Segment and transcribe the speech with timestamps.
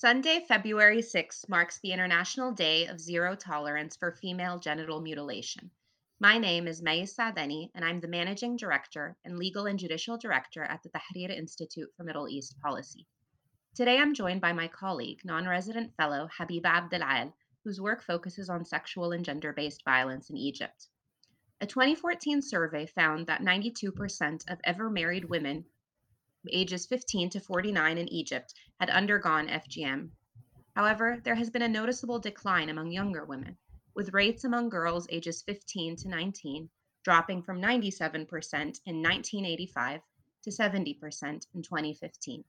[0.00, 5.72] Sunday, February 6th marks the International Day of Zero Tolerance for Female Genital Mutilation.
[6.20, 10.62] My name is Mai El-Sadany, and I'm the Managing Director and Legal and Judicial Director
[10.62, 13.08] at the Tahrir Institute for Middle East Policy.
[13.74, 17.32] Today I'm joined by my colleague, non resident fellow Habiba Abdelal,
[17.64, 20.86] whose work focuses on sexual and gender based violence in Egypt.
[21.60, 25.64] A 2014 survey found that 92% of ever married women
[26.52, 30.10] ages 15 to 49 in Egypt had undergone FGM.
[30.74, 33.58] However, there has been a noticeable decline among younger women,
[33.94, 36.70] with rates among girls ages 15 to 19
[37.08, 38.14] dropping from 97%
[38.84, 40.00] in 1985
[40.42, 42.44] to 70% in 2015.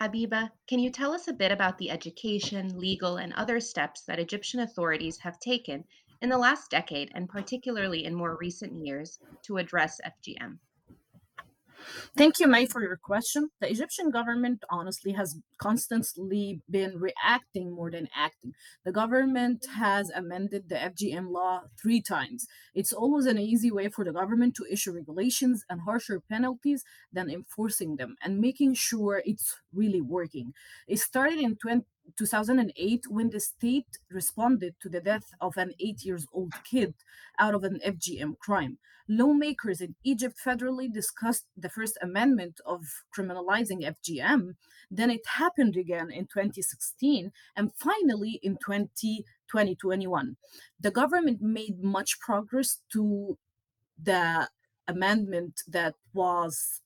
[0.00, 4.18] Habiba, can you tell us a bit about the education, legal, and other steps that
[4.18, 5.84] Egyptian authorities have taken
[6.22, 10.58] in the last decade, and particularly in more recent years, to address FGM?
[12.16, 13.50] Thank you, Mai, for your question.
[13.60, 18.52] The Egyptian government honestly has constantly been reacting more than acting.
[18.84, 22.46] The government has amended the FGM law three times.
[22.74, 27.30] It's always an easy way for the government to issue regulations and harsher penalties than
[27.30, 30.52] enforcing them and making sure it's really working.
[30.88, 31.84] It started in 20,
[32.16, 36.94] 2008 when the state responded to the death of an eight years old kid
[37.38, 38.78] out of an FGM crime.
[39.08, 44.54] Lawmakers in Egypt federally discussed the First Amendment of criminalizing FGM.
[44.90, 50.36] Then it happened again in 2016 and finally in 20, 2021.
[50.80, 53.36] The government made much progress to
[54.02, 54.48] the
[54.88, 56.80] amendment that was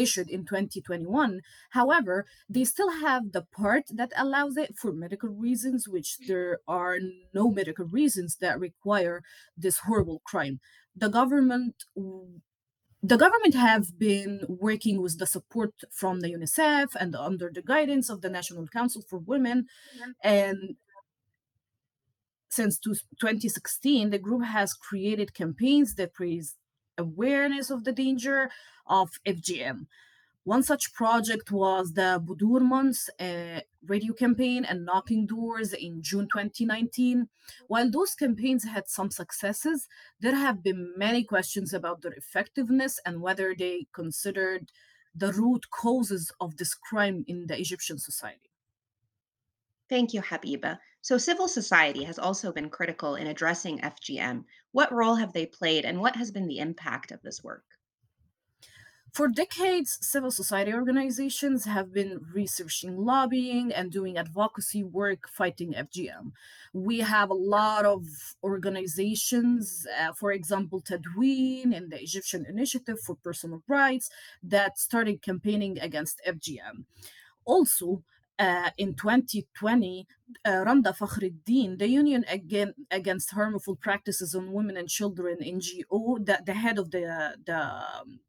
[0.00, 1.40] issued in 2021.
[1.70, 6.98] However, they still have the part that allows it for medical reasons, which there are
[7.34, 9.22] no medical reasons that require
[9.56, 10.60] this horrible crime.
[10.96, 11.74] The government
[13.02, 18.10] the government have been working with the support from the UNICEF and under the guidance
[18.10, 20.10] of the National Council for Women mm-hmm.
[20.22, 20.76] and
[22.50, 26.56] since 2016 the group has created campaigns that raise
[27.00, 28.50] awareness of the danger
[28.86, 29.86] of FGM.
[30.44, 36.28] One such project was the Budur Months uh, radio campaign and knocking doors in June
[36.32, 37.28] 2019.
[37.68, 39.86] While those campaigns had some successes,
[40.18, 44.72] there have been many questions about their effectiveness and whether they considered
[45.14, 48.50] the root causes of this crime in the Egyptian society.
[49.88, 50.78] Thank you, Habiba.
[51.02, 54.44] So, civil society has also been critical in addressing FGM.
[54.72, 57.64] What role have they played, and what has been the impact of this work?
[59.12, 66.30] For decades, civil society organizations have been researching lobbying and doing advocacy work fighting FGM.
[66.72, 68.06] We have a lot of
[68.44, 74.10] organizations, uh, for example, Tadween and the Egyptian Initiative for Personal Rights,
[74.44, 76.84] that started campaigning against FGM.
[77.44, 78.04] Also,
[78.40, 80.06] uh, in 2020,
[80.46, 86.40] uh, Randa Fakhreddin, the Union Again, Against Harmful Practices on Women and Children NGO, the,
[86.44, 88.20] the head of the, the um,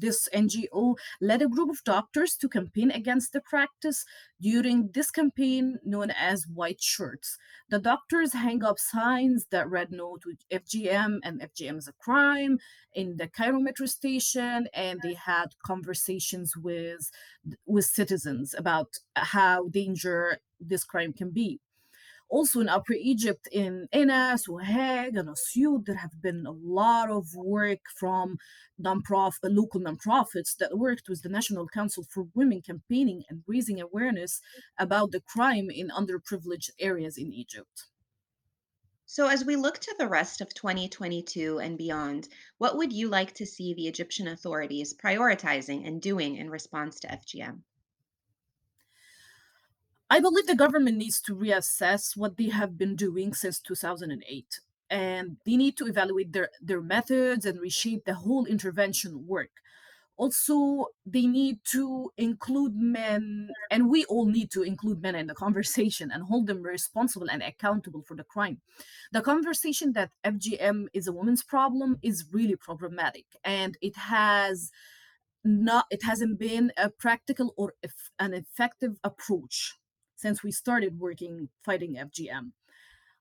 [0.00, 4.04] this NGO led a group of doctors to campaign against the practice
[4.40, 7.36] during this campaign known as White Shirts.
[7.70, 12.58] The doctors hang up signs that read no to FGM and FGM is a crime
[12.94, 17.10] in the Cairo metro station, and they had conversations with,
[17.66, 21.60] with citizens about how danger this crime can be.
[22.30, 27.34] Also in Upper Egypt, in Enas, Waheg, and Asyut, there have been a lot of
[27.34, 28.36] work from
[28.78, 34.40] non-profit, local nonprofits that worked with the National Council for Women campaigning and raising awareness
[34.78, 37.86] about the crime in underprivileged areas in Egypt.
[39.06, 42.28] So, as we look to the rest of 2022 and beyond,
[42.58, 47.08] what would you like to see the Egyptian authorities prioritizing and doing in response to
[47.08, 47.62] FGM?
[50.10, 54.60] I believe the government needs to reassess what they have been doing since 2008
[54.90, 59.50] and they need to evaluate their, their methods and reshape the whole intervention work.
[60.16, 65.34] Also, they need to include men, and we all need to include men in the
[65.34, 68.60] conversation and hold them responsible and accountable for the crime.
[69.12, 74.72] The conversation that FGM is a woman's problem is really problematic, and it has
[75.44, 77.74] not it hasn't been a practical or
[78.18, 79.74] an effective approach
[80.18, 82.50] since we started working fighting FGM.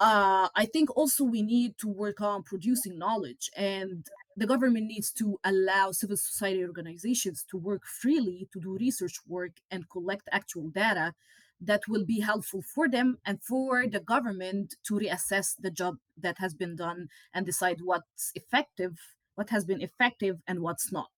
[0.00, 4.06] Uh, I think also we need to work on producing knowledge, and
[4.36, 9.52] the government needs to allow civil society organizations to work freely to do research work
[9.70, 11.14] and collect actual data
[11.60, 16.38] that will be helpful for them and for the government to reassess the job that
[16.38, 18.96] has been done and decide what's effective,
[19.34, 21.10] what has been effective, and what's not.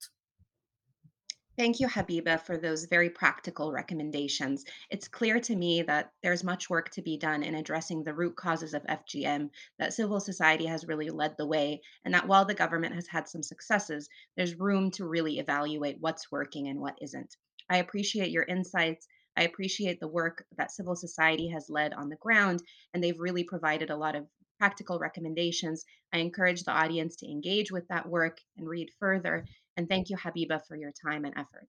[1.57, 4.65] Thank you, Habiba, for those very practical recommendations.
[4.89, 8.37] It's clear to me that there's much work to be done in addressing the root
[8.37, 12.55] causes of FGM, that civil society has really led the way, and that while the
[12.55, 17.37] government has had some successes, there's room to really evaluate what's working and what isn't.
[17.69, 19.07] I appreciate your insights.
[19.37, 22.63] I appreciate the work that civil society has led on the ground,
[22.95, 24.27] and they've really provided a lot of
[24.61, 25.87] practical recommendations.
[26.13, 29.47] I encourage the audience to engage with that work and read further.
[29.79, 31.67] And thank you, Habiba, for your time and effort.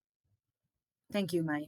[1.13, 1.67] Thank you, Mai.